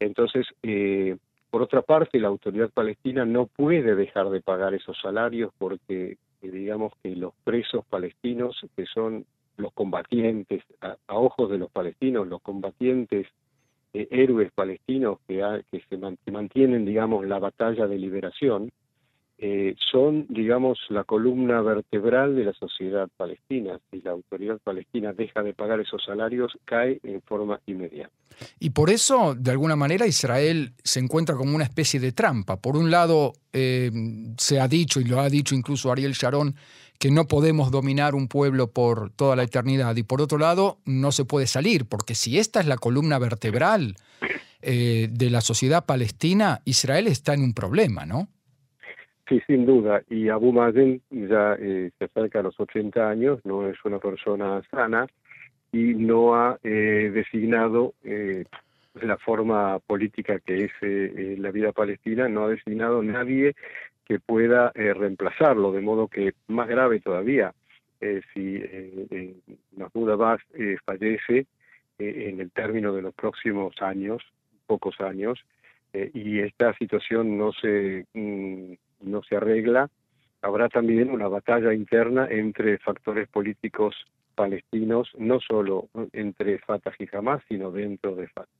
Entonces, 0.00 0.46
eh, 0.62 1.16
por 1.50 1.62
otra 1.62 1.82
parte, 1.82 2.18
la 2.18 2.28
autoridad 2.28 2.70
palestina 2.70 3.24
no 3.24 3.46
puede 3.46 3.94
dejar 3.94 4.30
de 4.30 4.40
pagar 4.40 4.74
esos 4.74 4.98
salarios 5.00 5.52
porque, 5.58 6.16
eh, 6.42 6.50
digamos 6.50 6.92
que 7.02 7.14
los 7.14 7.34
presos 7.44 7.84
palestinos, 7.86 8.58
que 8.76 8.86
son 8.86 9.26
los 9.56 9.72
combatientes, 9.72 10.62
a, 10.80 10.96
ojos 11.08 11.50
de 11.50 11.58
los 11.58 11.70
palestinos, 11.70 12.26
los 12.26 12.42
combatientes 12.42 13.26
eh, 14.00 14.08
héroes 14.10 14.50
palestinos 14.52 15.18
que, 15.26 15.42
que 15.70 15.82
se 15.88 16.30
mantienen, 16.30 16.84
digamos, 16.84 17.26
la 17.26 17.38
batalla 17.38 17.86
de 17.86 17.98
liberación, 17.98 18.70
eh, 19.38 19.74
son, 19.90 20.26
digamos, 20.30 20.78
la 20.88 21.04
columna 21.04 21.60
vertebral 21.60 22.34
de 22.36 22.44
la 22.44 22.52
sociedad 22.54 23.08
palestina. 23.18 23.78
Si 23.90 24.00
la 24.00 24.12
autoridad 24.12 24.58
palestina 24.64 25.12
deja 25.12 25.42
de 25.42 25.52
pagar 25.52 25.78
esos 25.80 26.02
salarios, 26.04 26.56
cae 26.64 27.00
en 27.02 27.20
forma 27.20 27.60
inmediata. 27.66 28.10
Y 28.58 28.70
por 28.70 28.88
eso, 28.88 29.34
de 29.34 29.50
alguna 29.50 29.76
manera, 29.76 30.06
Israel 30.06 30.72
se 30.82 31.00
encuentra 31.00 31.36
como 31.36 31.54
una 31.54 31.64
especie 31.64 32.00
de 32.00 32.12
trampa. 32.12 32.56
Por 32.56 32.76
un 32.76 32.90
lado, 32.90 33.34
eh, 33.52 33.90
se 34.38 34.58
ha 34.58 34.68
dicho, 34.68 35.00
y 35.00 35.04
lo 35.04 35.20
ha 35.20 35.28
dicho 35.28 35.54
incluso 35.54 35.92
Ariel 35.92 36.12
Sharon, 36.12 36.54
que 36.98 37.10
no 37.10 37.26
podemos 37.26 37.70
dominar 37.70 38.14
un 38.14 38.28
pueblo 38.28 38.70
por 38.70 39.10
toda 39.10 39.36
la 39.36 39.42
eternidad. 39.42 39.94
Y 39.96 40.02
por 40.02 40.22
otro 40.22 40.38
lado, 40.38 40.78
no 40.86 41.12
se 41.12 41.26
puede 41.26 41.46
salir, 41.46 41.84
porque 41.84 42.14
si 42.14 42.38
esta 42.38 42.60
es 42.60 42.66
la 42.66 42.78
columna 42.78 43.18
vertebral 43.18 43.96
eh, 44.62 45.08
de 45.10 45.30
la 45.30 45.42
sociedad 45.42 45.84
palestina, 45.84 46.62
Israel 46.64 47.06
está 47.06 47.34
en 47.34 47.42
un 47.42 47.52
problema, 47.52 48.06
¿no? 48.06 48.28
Sí, 49.28 49.42
sin 49.46 49.66
duda. 49.66 50.02
Y 50.08 50.28
Abu 50.28 50.52
Mazen 50.52 51.02
ya 51.10 51.56
eh, 51.58 51.90
se 51.98 52.04
acerca 52.04 52.40
a 52.40 52.42
los 52.42 52.58
80 52.60 53.08
años, 53.08 53.40
no 53.44 53.68
es 53.68 53.76
una 53.84 53.98
persona 53.98 54.62
sana 54.70 55.06
y 55.72 55.94
no 55.94 56.36
ha 56.36 56.58
eh, 56.62 57.10
designado 57.12 57.94
eh, 58.04 58.44
la 58.94 59.16
forma 59.18 59.80
política 59.80 60.38
que 60.38 60.64
es 60.64 61.38
la 61.38 61.50
vida 61.50 61.72
palestina, 61.72 62.28
no 62.28 62.44
ha 62.44 62.48
designado 62.48 63.02
nadie 63.02 63.54
que 64.06 64.20
pueda 64.20 64.70
reemplazarlo, 64.74 65.72
de 65.72 65.82
modo 65.82 66.08
que 66.08 66.32
más 66.46 66.68
grave 66.68 67.00
todavía, 67.00 67.52
si 68.32 68.62
Mahmoud 69.76 70.10
Abbas 70.12 70.40
fallece 70.86 71.46
en 71.98 72.40
el 72.40 72.50
término 72.52 72.94
de 72.94 73.02
los 73.02 73.14
próximos 73.14 73.74
años, 73.82 74.22
pocos 74.66 74.98
años, 75.00 75.44
y 75.92 76.38
esta 76.38 76.72
situación 76.78 77.36
no 77.36 77.52
se 77.52 78.06
mm, 78.14 78.72
no 79.00 79.22
se 79.22 79.36
arregla, 79.36 79.90
habrá 80.42 80.68
también 80.68 81.10
una 81.10 81.28
batalla 81.28 81.74
interna 81.74 82.26
entre 82.30 82.78
factores 82.78 83.28
políticos 83.28 83.94
palestinos, 84.34 85.08
no 85.18 85.40
solo 85.40 85.88
entre 86.12 86.58
Fatah 86.58 86.92
y 86.98 87.08
Hamas, 87.16 87.42
sino 87.48 87.70
dentro 87.70 88.14
de 88.14 88.28
Fatah. 88.28 88.50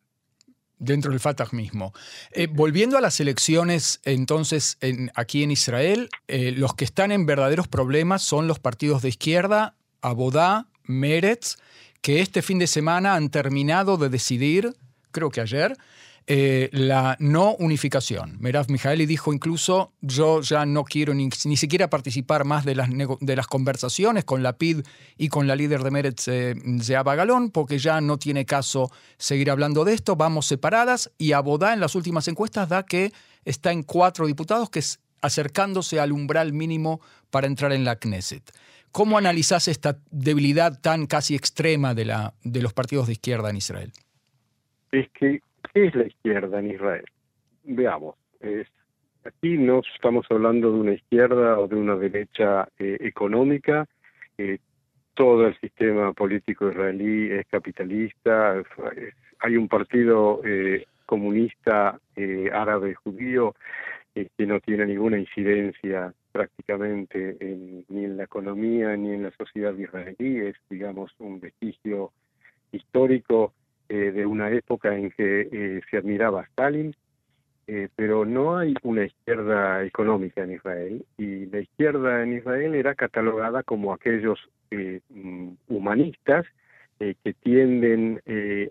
Dentro 0.78 1.10
del 1.10 1.20
Fatah 1.20 1.46
mismo. 1.52 1.92
Eh, 2.32 2.48
volviendo 2.50 2.98
a 2.98 3.00
las 3.00 3.20
elecciones, 3.20 4.00
entonces, 4.04 4.76
en, 4.80 5.10
aquí 5.14 5.42
en 5.42 5.50
Israel, 5.50 6.08
eh, 6.28 6.52
los 6.52 6.74
que 6.74 6.84
están 6.84 7.12
en 7.12 7.24
verdaderos 7.24 7.68
problemas 7.68 8.22
son 8.22 8.46
los 8.46 8.58
partidos 8.58 9.02
de 9.02 9.08
izquierda, 9.08 9.74
Abodá, 10.02 10.66
Meretz, 10.84 11.56
que 12.02 12.20
este 12.20 12.42
fin 12.42 12.58
de 12.58 12.66
semana 12.66 13.14
han 13.14 13.30
terminado 13.30 13.96
de 13.96 14.08
decidir, 14.08 14.74
creo 15.12 15.30
que 15.30 15.40
ayer, 15.40 15.76
eh, 16.28 16.70
la 16.72 17.16
no 17.20 17.54
unificación. 17.54 18.36
Merav 18.40 18.68
Mijaeli 18.68 19.06
dijo 19.06 19.32
incluso, 19.32 19.92
yo 20.00 20.40
ya 20.40 20.66
no 20.66 20.82
quiero 20.82 21.14
ni, 21.14 21.30
siquiera 21.30 21.88
participar 21.88 22.44
más 22.44 22.64
de 22.64 22.74
las, 22.74 22.88
de 22.90 23.36
las 23.36 23.46
conversaciones 23.46 24.24
con 24.24 24.42
la 24.42 24.58
PID 24.58 24.80
y 25.16 25.28
con 25.28 25.46
la 25.46 25.54
líder 25.54 25.84
de 25.84 25.90
Meretz, 25.92 26.26
eh, 26.26 26.54
Galón, 26.88 27.50
porque 27.52 27.78
ya 27.78 28.00
no 28.00 28.18
tiene 28.18 28.44
caso 28.44 28.90
seguir 29.18 29.52
hablando 29.52 29.84
de 29.84 29.94
esto, 29.94 30.16
vamos 30.16 30.46
separadas, 30.46 31.12
y 31.16 31.30
Abodá 31.30 31.72
en 31.72 31.78
las 31.78 31.94
últimas 31.94 32.26
encuestas 32.26 32.68
da 32.68 32.82
que 32.82 33.12
está 33.44 33.70
en 33.70 33.84
cuatro 33.84 34.26
diputados, 34.26 34.68
que 34.68 34.80
es 34.80 34.98
acercándose 35.22 36.00
al 36.00 36.10
umbral 36.10 36.52
mínimo 36.52 37.00
para 37.30 37.46
entrar 37.46 37.72
en 37.72 37.84
la 37.84 37.96
Knesset. 37.96 38.52
¿Cómo 38.90 39.16
analizás 39.16 39.68
esta 39.68 39.98
debilidad 40.10 40.80
tan 40.80 41.06
casi 41.06 41.36
extrema 41.36 41.94
de, 41.94 42.06
la, 42.06 42.34
de 42.42 42.62
los 42.62 42.72
partidos 42.72 43.06
de 43.06 43.12
izquierda 43.12 43.50
en 43.50 43.56
Israel? 43.58 43.92
Es 44.90 45.06
que 45.18 45.40
¿Qué 45.76 45.88
es 45.88 45.94
la 45.94 46.06
izquierda 46.06 46.58
en 46.58 46.70
Israel? 46.70 47.04
Veamos, 47.64 48.14
aquí 49.24 49.58
no 49.58 49.82
estamos 49.94 50.24
hablando 50.30 50.72
de 50.72 50.78
una 50.78 50.94
izquierda 50.94 51.58
o 51.58 51.68
de 51.68 51.76
una 51.76 51.96
derecha 51.96 52.66
eh, 52.78 52.96
económica, 53.00 53.86
eh, 54.38 54.56
todo 55.12 55.46
el 55.46 55.60
sistema 55.60 56.14
político 56.14 56.70
israelí 56.70 57.30
es 57.30 57.46
capitalista, 57.48 58.54
hay 59.40 59.56
un 59.58 59.68
partido 59.68 60.40
eh, 60.46 60.86
comunista 61.04 62.00
árabe 62.54 62.94
judío 62.94 63.54
que 64.14 64.46
no 64.46 64.60
tiene 64.60 64.86
ninguna 64.86 65.18
incidencia 65.18 66.14
prácticamente 66.32 67.36
ni 67.90 68.04
en 68.06 68.16
la 68.16 68.24
economía 68.24 68.96
ni 68.96 69.12
en 69.12 69.24
la 69.24 69.30
sociedad 69.32 69.76
israelí, 69.76 70.38
es 70.38 70.56
digamos 70.70 71.12
un 71.18 71.38
vestigio 71.38 72.12
histórico 72.72 73.52
eh, 73.88 74.10
de 74.10 74.26
una 74.26 74.50
época 74.50 74.96
en 74.96 75.10
que 75.10 75.48
eh, 75.52 75.80
se 75.88 75.98
admiraba 75.98 76.40
a 76.40 76.44
Stalin, 76.44 76.94
eh, 77.68 77.88
pero 77.94 78.24
no 78.24 78.58
hay 78.58 78.74
una 78.82 79.04
izquierda 79.04 79.84
económica 79.84 80.42
en 80.42 80.52
Israel 80.52 81.04
y 81.16 81.46
la 81.46 81.60
izquierda 81.60 82.24
en 82.24 82.32
Israel 82.32 82.74
era 82.74 82.96
catalogada 82.96 83.62
como 83.62 83.92
aquellos 83.92 84.40
mm, 84.72 85.50
humanistas 85.68 86.46
que 86.98 87.34
tienden 87.42 88.22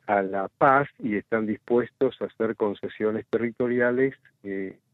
a 0.07 0.23
la 0.23 0.47
paz 0.47 0.87
y 0.97 1.15
están 1.15 1.45
dispuestos 1.45 2.19
a 2.19 2.25
hacer 2.25 2.55
concesiones 2.55 3.23
territoriales 3.29 4.15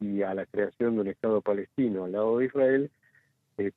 y 0.02 0.22
a 0.22 0.34
la 0.34 0.46
creación 0.46 0.96
de 0.96 1.02
un 1.02 1.08
Estado 1.08 1.40
palestino 1.40 2.04
al 2.04 2.12
lado 2.12 2.40
de 2.40 2.48
Israel 2.48 2.92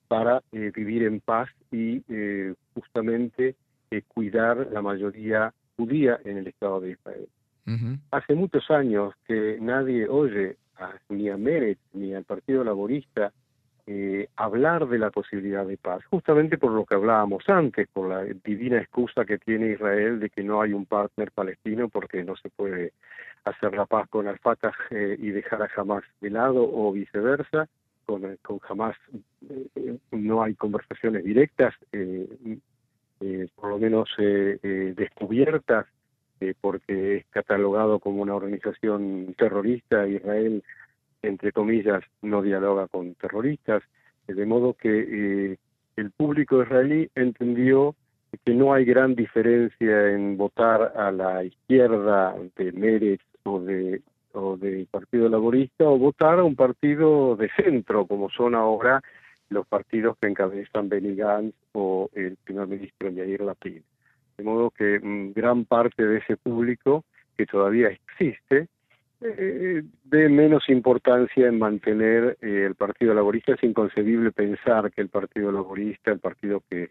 para 0.09 0.43
vivir 0.51 1.03
en 1.03 1.21
paz 1.21 1.47
y 1.71 2.03
justamente 2.73 3.55
cuidar 4.09 4.67
la 4.73 4.81
mayoría 4.81 5.53
judía 5.75 6.19
en 6.23 6.37
el 6.37 6.47
Estado 6.47 6.79
de 6.81 6.91
Israel. 6.91 7.27
Hace 8.11 8.35
muchos 8.35 8.69
años 8.69 9.15
que 9.27 9.57
nadie 9.59 10.07
oye 10.07 10.57
ni 11.09 11.29
a 11.29 11.37
Meretz 11.37 11.79
ni 11.93 12.13
al 12.13 12.23
Partido 12.23 12.63
Laborista 12.63 13.31
eh, 13.87 14.29
hablar 14.35 14.87
de 14.87 14.97
la 14.97 15.11
posibilidad 15.11 15.65
de 15.65 15.77
paz, 15.77 16.03
justamente 16.05 16.57
por 16.57 16.71
lo 16.71 16.85
que 16.85 16.95
hablábamos 16.95 17.47
antes, 17.47 17.87
por 17.93 18.09
la 18.09 18.23
divina 18.43 18.79
excusa 18.79 19.25
que 19.25 19.37
tiene 19.37 19.73
Israel 19.73 20.19
de 20.19 20.31
que 20.31 20.43
no 20.43 20.61
hay 20.61 20.73
un 20.73 20.85
partner 20.85 21.31
palestino 21.31 21.87
porque 21.89 22.23
no 22.23 22.35
se 22.35 22.49
puede 22.49 22.93
hacer 23.43 23.75
la 23.75 23.85
paz 23.85 24.09
con 24.09 24.27
Al-Fatah 24.27 24.73
eh, 24.89 25.15
y 25.19 25.29
dejar 25.29 25.61
a 25.61 25.69
Hamas 25.75 26.03
de 26.19 26.31
lado 26.31 26.67
o 26.67 26.91
viceversa, 26.91 27.67
con, 28.07 28.37
con 28.41 28.59
Hamas 28.67 28.97
eh, 29.49 29.97
no 30.11 30.41
hay 30.41 30.55
conversaciones 30.55 31.23
directas, 31.23 31.75
eh, 33.21 33.47
por 33.55 33.69
lo 33.69 33.77
menos 33.77 34.09
eh, 34.17 34.59
eh, 34.61 34.93
descubiertas, 34.95 35.85
porque 36.61 37.17
es 37.17 37.25
catalogado 37.31 37.99
como 37.99 38.21
una 38.21 38.35
organización 38.35 39.33
terrorista. 39.37 40.05
Israel, 40.05 40.63
entre 41.23 41.51
comillas, 41.51 42.03
no 42.21 42.41
dialoga 42.41 42.87
con 42.87 43.15
terroristas, 43.15 43.81
de 44.27 44.45
modo 44.45 44.73
que 44.73 45.57
el 45.95 46.11
público 46.11 46.61
israelí 46.61 47.09
entendió 47.15 47.95
que 48.43 48.53
no 48.53 48.73
hay 48.73 48.85
gran 48.85 49.15
diferencia 49.15 50.11
en 50.11 50.37
votar 50.37 50.93
a 50.95 51.11
la 51.11 51.43
izquierda 51.43 52.35
de 52.57 52.71
Meretz 52.73 53.23
o 53.43 53.59
de 53.61 54.01
o 54.35 54.57
del 54.57 54.85
Partido 54.87 55.29
Laborista 55.29 55.85
o 55.85 55.97
votar 55.97 56.39
a 56.39 56.43
un 56.43 56.55
partido 56.55 57.35
de 57.35 57.49
centro 57.55 58.05
como 58.05 58.29
son 58.29 58.55
ahora 58.55 59.01
los 59.49 59.67
partidos 59.67 60.17
que 60.17 60.27
encabezan 60.27 60.89
Benny 60.89 61.15
Gantz 61.15 61.55
o 61.73 62.09
el 62.13 62.37
primer 62.43 62.67
ministro 62.67 63.09
Yair 63.09 63.41
Lapid. 63.41 63.81
De 64.37 64.43
modo 64.43 64.71
que 64.71 64.99
mm, 64.99 65.33
gran 65.33 65.65
parte 65.65 66.05
de 66.05 66.17
ese 66.17 66.37
público 66.37 67.05
que 67.37 67.45
todavía 67.45 67.89
existe 67.89 68.67
eh, 69.21 69.83
menos 70.11 70.67
importancia 70.69 71.47
en 71.47 71.57
mantener 71.57 72.37
eh, 72.41 72.65
el 72.67 72.75
Partido 72.75 73.13
Laborista. 73.13 73.53
Es 73.53 73.63
inconcebible 73.63 74.31
pensar 74.31 74.91
que 74.91 75.01
el 75.01 75.09
Partido 75.09 75.51
Laborista, 75.51 76.11
el 76.11 76.19
partido 76.19 76.61
que 76.69 76.89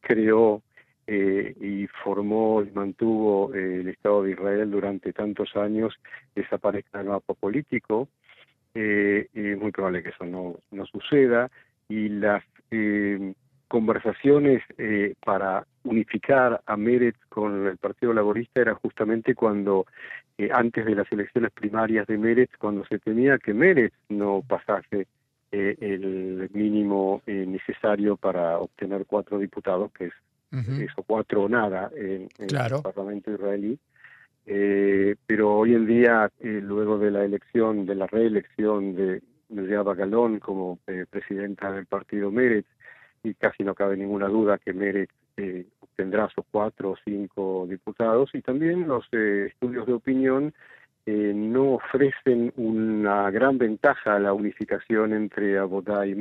creó 0.00 0.62
eh, 1.06 1.54
y 1.60 1.86
formó 2.02 2.62
y 2.62 2.70
mantuvo 2.70 3.52
el 3.52 3.88
Estado 3.88 4.22
de 4.22 4.32
Israel 4.32 4.70
durante 4.70 5.12
tantos 5.12 5.54
años, 5.54 5.94
desaparezca 6.34 7.00
el 7.00 7.08
mapa 7.08 7.34
político 7.34 8.08
eh, 8.74 9.28
es 9.32 9.58
muy 9.58 9.72
probable 9.72 10.02
que 10.02 10.10
eso 10.10 10.24
no, 10.24 10.56
no 10.70 10.86
suceda. 10.86 11.50
Y 11.88 12.08
las 12.08 12.42
eh, 12.70 13.34
conversaciones 13.68 14.62
para 15.24 15.66
unificar 15.84 16.60
a 16.66 16.76
Meretz 16.76 17.18
con 17.28 17.66
el 17.66 17.76
Partido 17.76 18.12
Laborista 18.12 18.60
era 18.60 18.74
justamente 18.74 19.34
cuando, 19.34 19.86
antes 20.52 20.84
de 20.84 20.94
las 20.94 21.10
elecciones 21.10 21.50
primarias 21.50 22.06
de 22.06 22.16
Meretz, 22.16 22.56
cuando 22.58 22.84
se 22.86 22.98
temía 22.98 23.38
que 23.38 23.52
Meretz 23.52 23.94
no 24.08 24.42
pasase 24.46 25.08
el 25.50 26.50
mínimo 26.52 27.22
necesario 27.26 28.16
para 28.16 28.58
obtener 28.58 29.06
cuatro 29.06 29.38
diputados, 29.38 29.90
que 29.92 30.06
es 30.06 30.14
eso, 30.52 31.02
cuatro 31.02 31.44
o 31.44 31.48
nada 31.48 31.90
en, 31.96 32.28
el 32.38 32.82
Parlamento 32.82 33.32
israelí. 33.32 33.78
Eh, 34.46 35.16
pero 35.26 35.56
hoy 35.56 35.74
en 35.74 35.86
día, 35.86 36.30
eh, 36.40 36.60
luego 36.62 36.98
de 36.98 37.10
la 37.10 37.24
elección, 37.24 37.86
de 37.86 37.94
la 37.94 38.06
reelección 38.06 38.94
de 38.94 39.22
Miriam 39.48 39.86
Galón 39.96 40.38
como 40.38 40.78
eh, 40.86 41.06
presidenta 41.08 41.72
del 41.72 41.86
partido 41.86 42.30
Meretz, 42.30 42.68
y 43.22 43.34
casi 43.34 43.64
no 43.64 43.74
cabe 43.74 43.96
ninguna 43.96 44.28
duda 44.28 44.58
que 44.58 44.74
Meretz 44.74 45.12
obtendrá 45.80 46.28
sus 46.28 46.44
cuatro 46.50 46.90
o 46.90 46.96
cinco 47.04 47.66
diputados, 47.68 48.30
y 48.34 48.42
también 48.42 48.86
los 48.86 49.10
estudios 49.12 49.86
de 49.86 49.94
opinión 49.94 50.54
no 51.06 51.74
ofrecen 51.74 52.52
una 52.56 53.30
gran 53.30 53.58
ventaja 53.58 54.16
a 54.16 54.18
la 54.18 54.32
unificación 54.32 55.12
entre 55.12 55.58
Abodá 55.58 56.06
y 56.06 56.14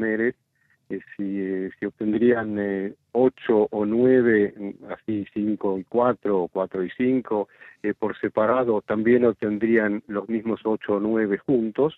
Meretz, 0.89 1.05
si, 1.17 1.69
si 1.79 1.85
obtendrían 1.85 2.95
ocho 3.13 3.67
o 3.71 3.85
nueve, 3.85 4.53
así 4.89 5.25
cinco 5.33 5.77
y 5.77 5.83
cuatro, 5.83 6.43
o 6.43 6.47
cuatro 6.47 6.83
y 6.83 6.89
cinco, 6.97 7.47
eh, 7.83 7.93
por 7.93 8.17
separado, 8.19 8.81
también 8.81 9.25
obtendrían 9.25 10.03
los 10.07 10.29
mismos 10.29 10.61
ocho 10.63 10.93
o 10.93 10.99
nueve 11.01 11.37
juntos, 11.37 11.93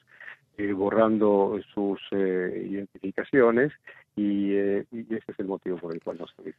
eh, 0.58 0.72
borrando 0.74 1.60
sus 1.74 2.00
eh, 2.12 2.68
identificaciones, 2.72 3.72
y, 4.16 4.56
ese 4.56 5.24
es 5.28 5.40
el 5.40 5.46
motivo 5.46 5.78
por 5.78 5.94
el 5.94 6.02
cual 6.02 6.18
no 6.18 6.26
se 6.28 6.54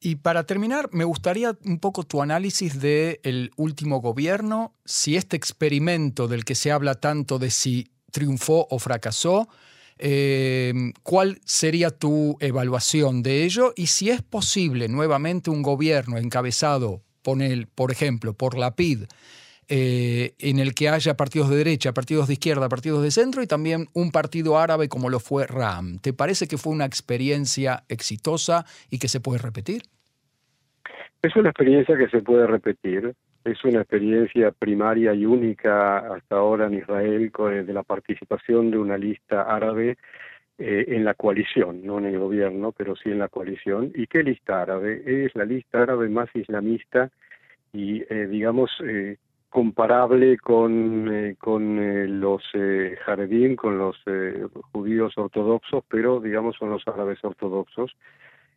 Y 0.00 0.16
para 0.16 0.46
terminar, 0.46 0.88
me 0.92 1.04
gustaría 1.04 1.56
un 1.64 1.78
poco 1.80 2.04
tu 2.04 2.22
análisis 2.22 2.80
del 2.80 3.50
último 3.56 4.00
gobierno, 4.00 4.72
si 4.84 5.16
este 5.16 5.36
experimento 5.36 6.28
del 6.28 6.44
que 6.44 6.54
se 6.54 6.72
habla 6.72 6.94
tanto 6.94 7.38
de 7.38 7.50
si 7.50 7.90
triunfó 8.12 8.66
o 8.70 8.78
fracasó, 8.78 9.48
eh, 10.02 10.72
¿Cuál 11.02 11.38
sería 11.44 11.90
tu 11.90 12.36
evaluación 12.40 13.22
de 13.22 13.44
ello? 13.44 13.72
Y 13.76 13.86
si 13.86 14.10
es 14.10 14.22
posible 14.22 14.88
nuevamente 14.88 15.50
un 15.50 15.62
gobierno 15.62 16.16
encabezado, 16.16 17.02
por 17.22 17.92
ejemplo, 17.92 18.32
por 18.32 18.56
la 18.56 18.74
PID, 18.74 19.04
eh, 19.68 20.34
en 20.38 20.58
el 20.58 20.74
que 20.74 20.88
haya 20.88 21.16
partidos 21.16 21.50
de 21.50 21.56
derecha, 21.56 21.92
partidos 21.92 22.26
de 22.26 22.32
izquierda, 22.32 22.68
partidos 22.68 23.02
de 23.02 23.10
centro 23.10 23.42
y 23.42 23.46
también 23.46 23.86
un 23.92 24.10
partido 24.10 24.58
árabe 24.58 24.88
como 24.88 25.10
lo 25.10 25.20
fue 25.20 25.46
RAM. 25.46 25.98
¿Te 25.98 26.12
parece 26.12 26.48
que 26.48 26.58
fue 26.58 26.72
una 26.72 26.86
experiencia 26.86 27.84
exitosa 27.88 28.64
y 28.90 28.98
que 28.98 29.06
se 29.06 29.20
puede 29.20 29.38
repetir? 29.38 29.82
Es 31.22 31.36
una 31.36 31.50
experiencia 31.50 31.96
que 31.96 32.08
se 32.08 32.20
puede 32.22 32.46
repetir 32.46 33.14
es 33.44 33.64
una 33.64 33.80
experiencia 33.80 34.50
primaria 34.50 35.14
y 35.14 35.24
única 35.24 35.98
hasta 36.14 36.36
ahora 36.36 36.66
en 36.66 36.74
Israel 36.74 37.32
de 37.66 37.72
la 37.72 37.82
participación 37.82 38.70
de 38.70 38.78
una 38.78 38.98
lista 38.98 39.42
árabe 39.42 39.96
eh, 40.58 40.84
en 40.88 41.04
la 41.04 41.14
coalición, 41.14 41.84
no 41.84 41.98
en 41.98 42.06
el 42.06 42.18
gobierno, 42.18 42.72
pero 42.72 42.94
sí 42.96 43.10
en 43.10 43.18
la 43.18 43.28
coalición. 43.28 43.92
¿Y 43.94 44.06
qué 44.06 44.22
lista 44.22 44.60
árabe? 44.60 45.02
Es 45.06 45.34
la 45.34 45.44
lista 45.44 45.82
árabe 45.82 46.08
más 46.08 46.28
islamista 46.34 47.10
y, 47.72 48.02
eh, 48.12 48.26
digamos, 48.28 48.70
eh, 48.84 49.16
comparable 49.48 50.36
con, 50.38 51.34
con 51.38 52.20
los 52.20 52.42
jardín, 53.04 53.56
con 53.56 53.78
los 53.78 53.96
judíos 54.70 55.18
ortodoxos, 55.18 55.82
pero, 55.88 56.20
digamos, 56.20 56.54
son 56.56 56.70
los 56.70 56.86
árabes 56.86 57.18
ortodoxos 57.24 57.96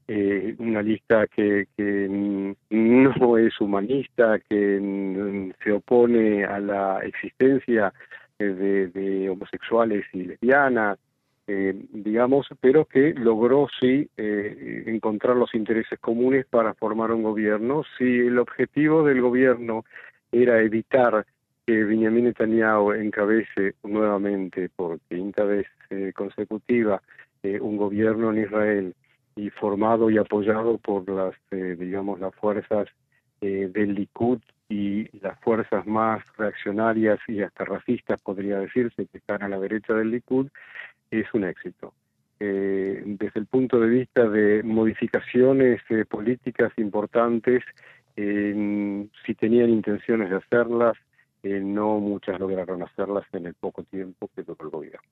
eh, 0.07 0.55
una 0.59 0.81
lista 0.81 1.27
que, 1.27 1.67
que 1.77 2.55
no 2.69 3.37
es 3.37 3.59
humanista, 3.61 4.39
que 4.39 5.51
se 5.63 5.71
opone 5.71 6.45
a 6.45 6.59
la 6.59 6.99
existencia 7.03 7.93
eh, 8.39 8.89
de, 8.93 9.29
homosexuales 9.29 10.05
y 10.11 10.23
lesbianas, 10.23 10.97
eh, 11.47 11.73
digamos, 11.91 12.47
pero 12.59 12.85
que 12.85 13.13
logró 13.13 13.67
sí 13.79 14.09
eh, 14.17 14.83
encontrar 14.87 15.35
los 15.35 15.53
intereses 15.53 15.99
comunes 15.99 16.45
para 16.47 16.73
formar 16.73 17.11
un 17.11 17.23
gobierno. 17.23 17.83
Si 17.97 18.03
el 18.03 18.39
objetivo 18.39 19.03
del 19.03 19.21
gobierno 19.21 19.85
era 20.31 20.61
evitar 20.61 21.25
que 21.65 21.83
Benjamin 21.83 22.25
Netanyahu 22.25 22.93
encabece 22.93 23.75
nuevamente 23.83 24.69
por 24.75 24.99
quinta 25.01 25.43
vez 25.45 25.67
consecutiva 26.15 27.01
un 27.61 27.77
gobierno 27.77 28.31
en 28.31 28.43
Israel 28.43 28.95
y 29.35 29.49
formado 29.49 30.09
y 30.09 30.17
apoyado 30.17 30.77
por 30.77 31.07
las, 31.09 31.35
eh, 31.51 31.75
digamos, 31.79 32.19
las 32.19 32.33
fuerzas 32.35 32.87
eh, 33.41 33.69
del 33.73 33.95
Likud 33.95 34.39
y 34.69 35.07
las 35.19 35.39
fuerzas 35.39 35.85
más 35.85 36.23
reaccionarias 36.37 37.19
y 37.27 37.41
hasta 37.41 37.65
racistas, 37.65 38.21
podría 38.21 38.59
decirse, 38.59 39.07
que 39.07 39.17
están 39.17 39.43
a 39.43 39.49
la 39.49 39.59
derecha 39.59 39.93
del 39.93 40.11
Likud, 40.11 40.47
es 41.11 41.25
un 41.33 41.43
éxito. 41.43 41.93
Eh, 42.39 43.03
desde 43.05 43.39
el 43.39 43.45
punto 43.45 43.79
de 43.79 43.87
vista 43.87 44.27
de 44.27 44.63
modificaciones 44.63 45.81
políticas 46.09 46.71
importantes, 46.77 47.63
si 48.15 49.35
tenían 49.35 49.69
intenciones 49.69 50.29
de 50.29 50.35
hacerlas, 50.35 50.95
no 51.43 51.99
muchas 51.99 52.39
lograron 52.39 52.83
hacerlas 52.83 53.25
en 53.33 53.47
el 53.47 53.55
poco 53.55 53.83
tiempo 53.83 54.29
que 54.35 54.43
duró 54.43 54.65
el 54.65 54.69
gobierno. 54.69 55.09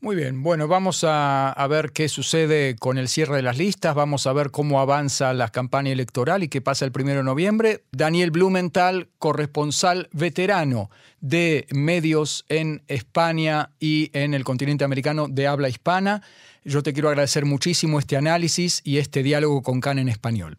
Muy 0.00 0.14
bien, 0.14 0.44
bueno, 0.44 0.68
vamos 0.68 1.04
a, 1.04 1.66
ver 1.68 1.90
qué 1.92 2.08
sucede 2.08 2.76
con 2.76 2.98
el 2.98 3.08
cierre 3.08 3.34
de 3.36 3.42
las 3.42 3.58
listas, 3.58 3.96
vamos 3.96 4.28
a 4.28 4.32
ver 4.32 4.52
cómo 4.52 4.80
avanza 4.80 5.34
la 5.34 5.48
campaña 5.48 5.90
electoral 5.90 6.44
y 6.44 6.48
qué 6.48 6.60
pasa 6.60 6.84
el 6.84 6.92
primero 6.92 7.18
de 7.18 7.24
noviembre. 7.24 7.80
Daniel 7.90 8.30
Blumenthal, 8.30 9.08
corresponsal 9.18 10.08
veterano 10.12 10.88
de 11.20 11.66
medios 11.74 12.44
en 12.48 12.82
España 12.86 13.70
y 13.80 14.16
en 14.16 14.34
el 14.34 14.44
continente 14.44 14.84
americano 14.84 15.26
de 15.28 15.48
habla 15.48 15.68
hispana. 15.68 16.22
Yo 16.62 16.84
te 16.84 16.92
quiero 16.92 17.08
agradecer 17.08 17.44
muchísimo 17.44 17.98
este 17.98 18.16
análisis 18.16 18.80
y 18.84 18.98
este 18.98 19.24
diálogo 19.24 19.62
con 19.62 19.80
CAN 19.80 19.98
en 19.98 20.08
español. 20.08 20.58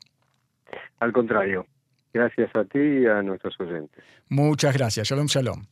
Al 1.00 1.14
contrario, 1.14 1.66
gracias 2.14 2.54
a 2.58 2.66
ti 2.66 2.80
y 2.80 3.06
a 3.06 3.22
nuestros 3.22 3.58
oyentes. 3.62 4.04
Muchas 4.28 4.76
gracias. 4.76 5.08
Shalom, 5.08 5.28
shalom. 5.28 5.64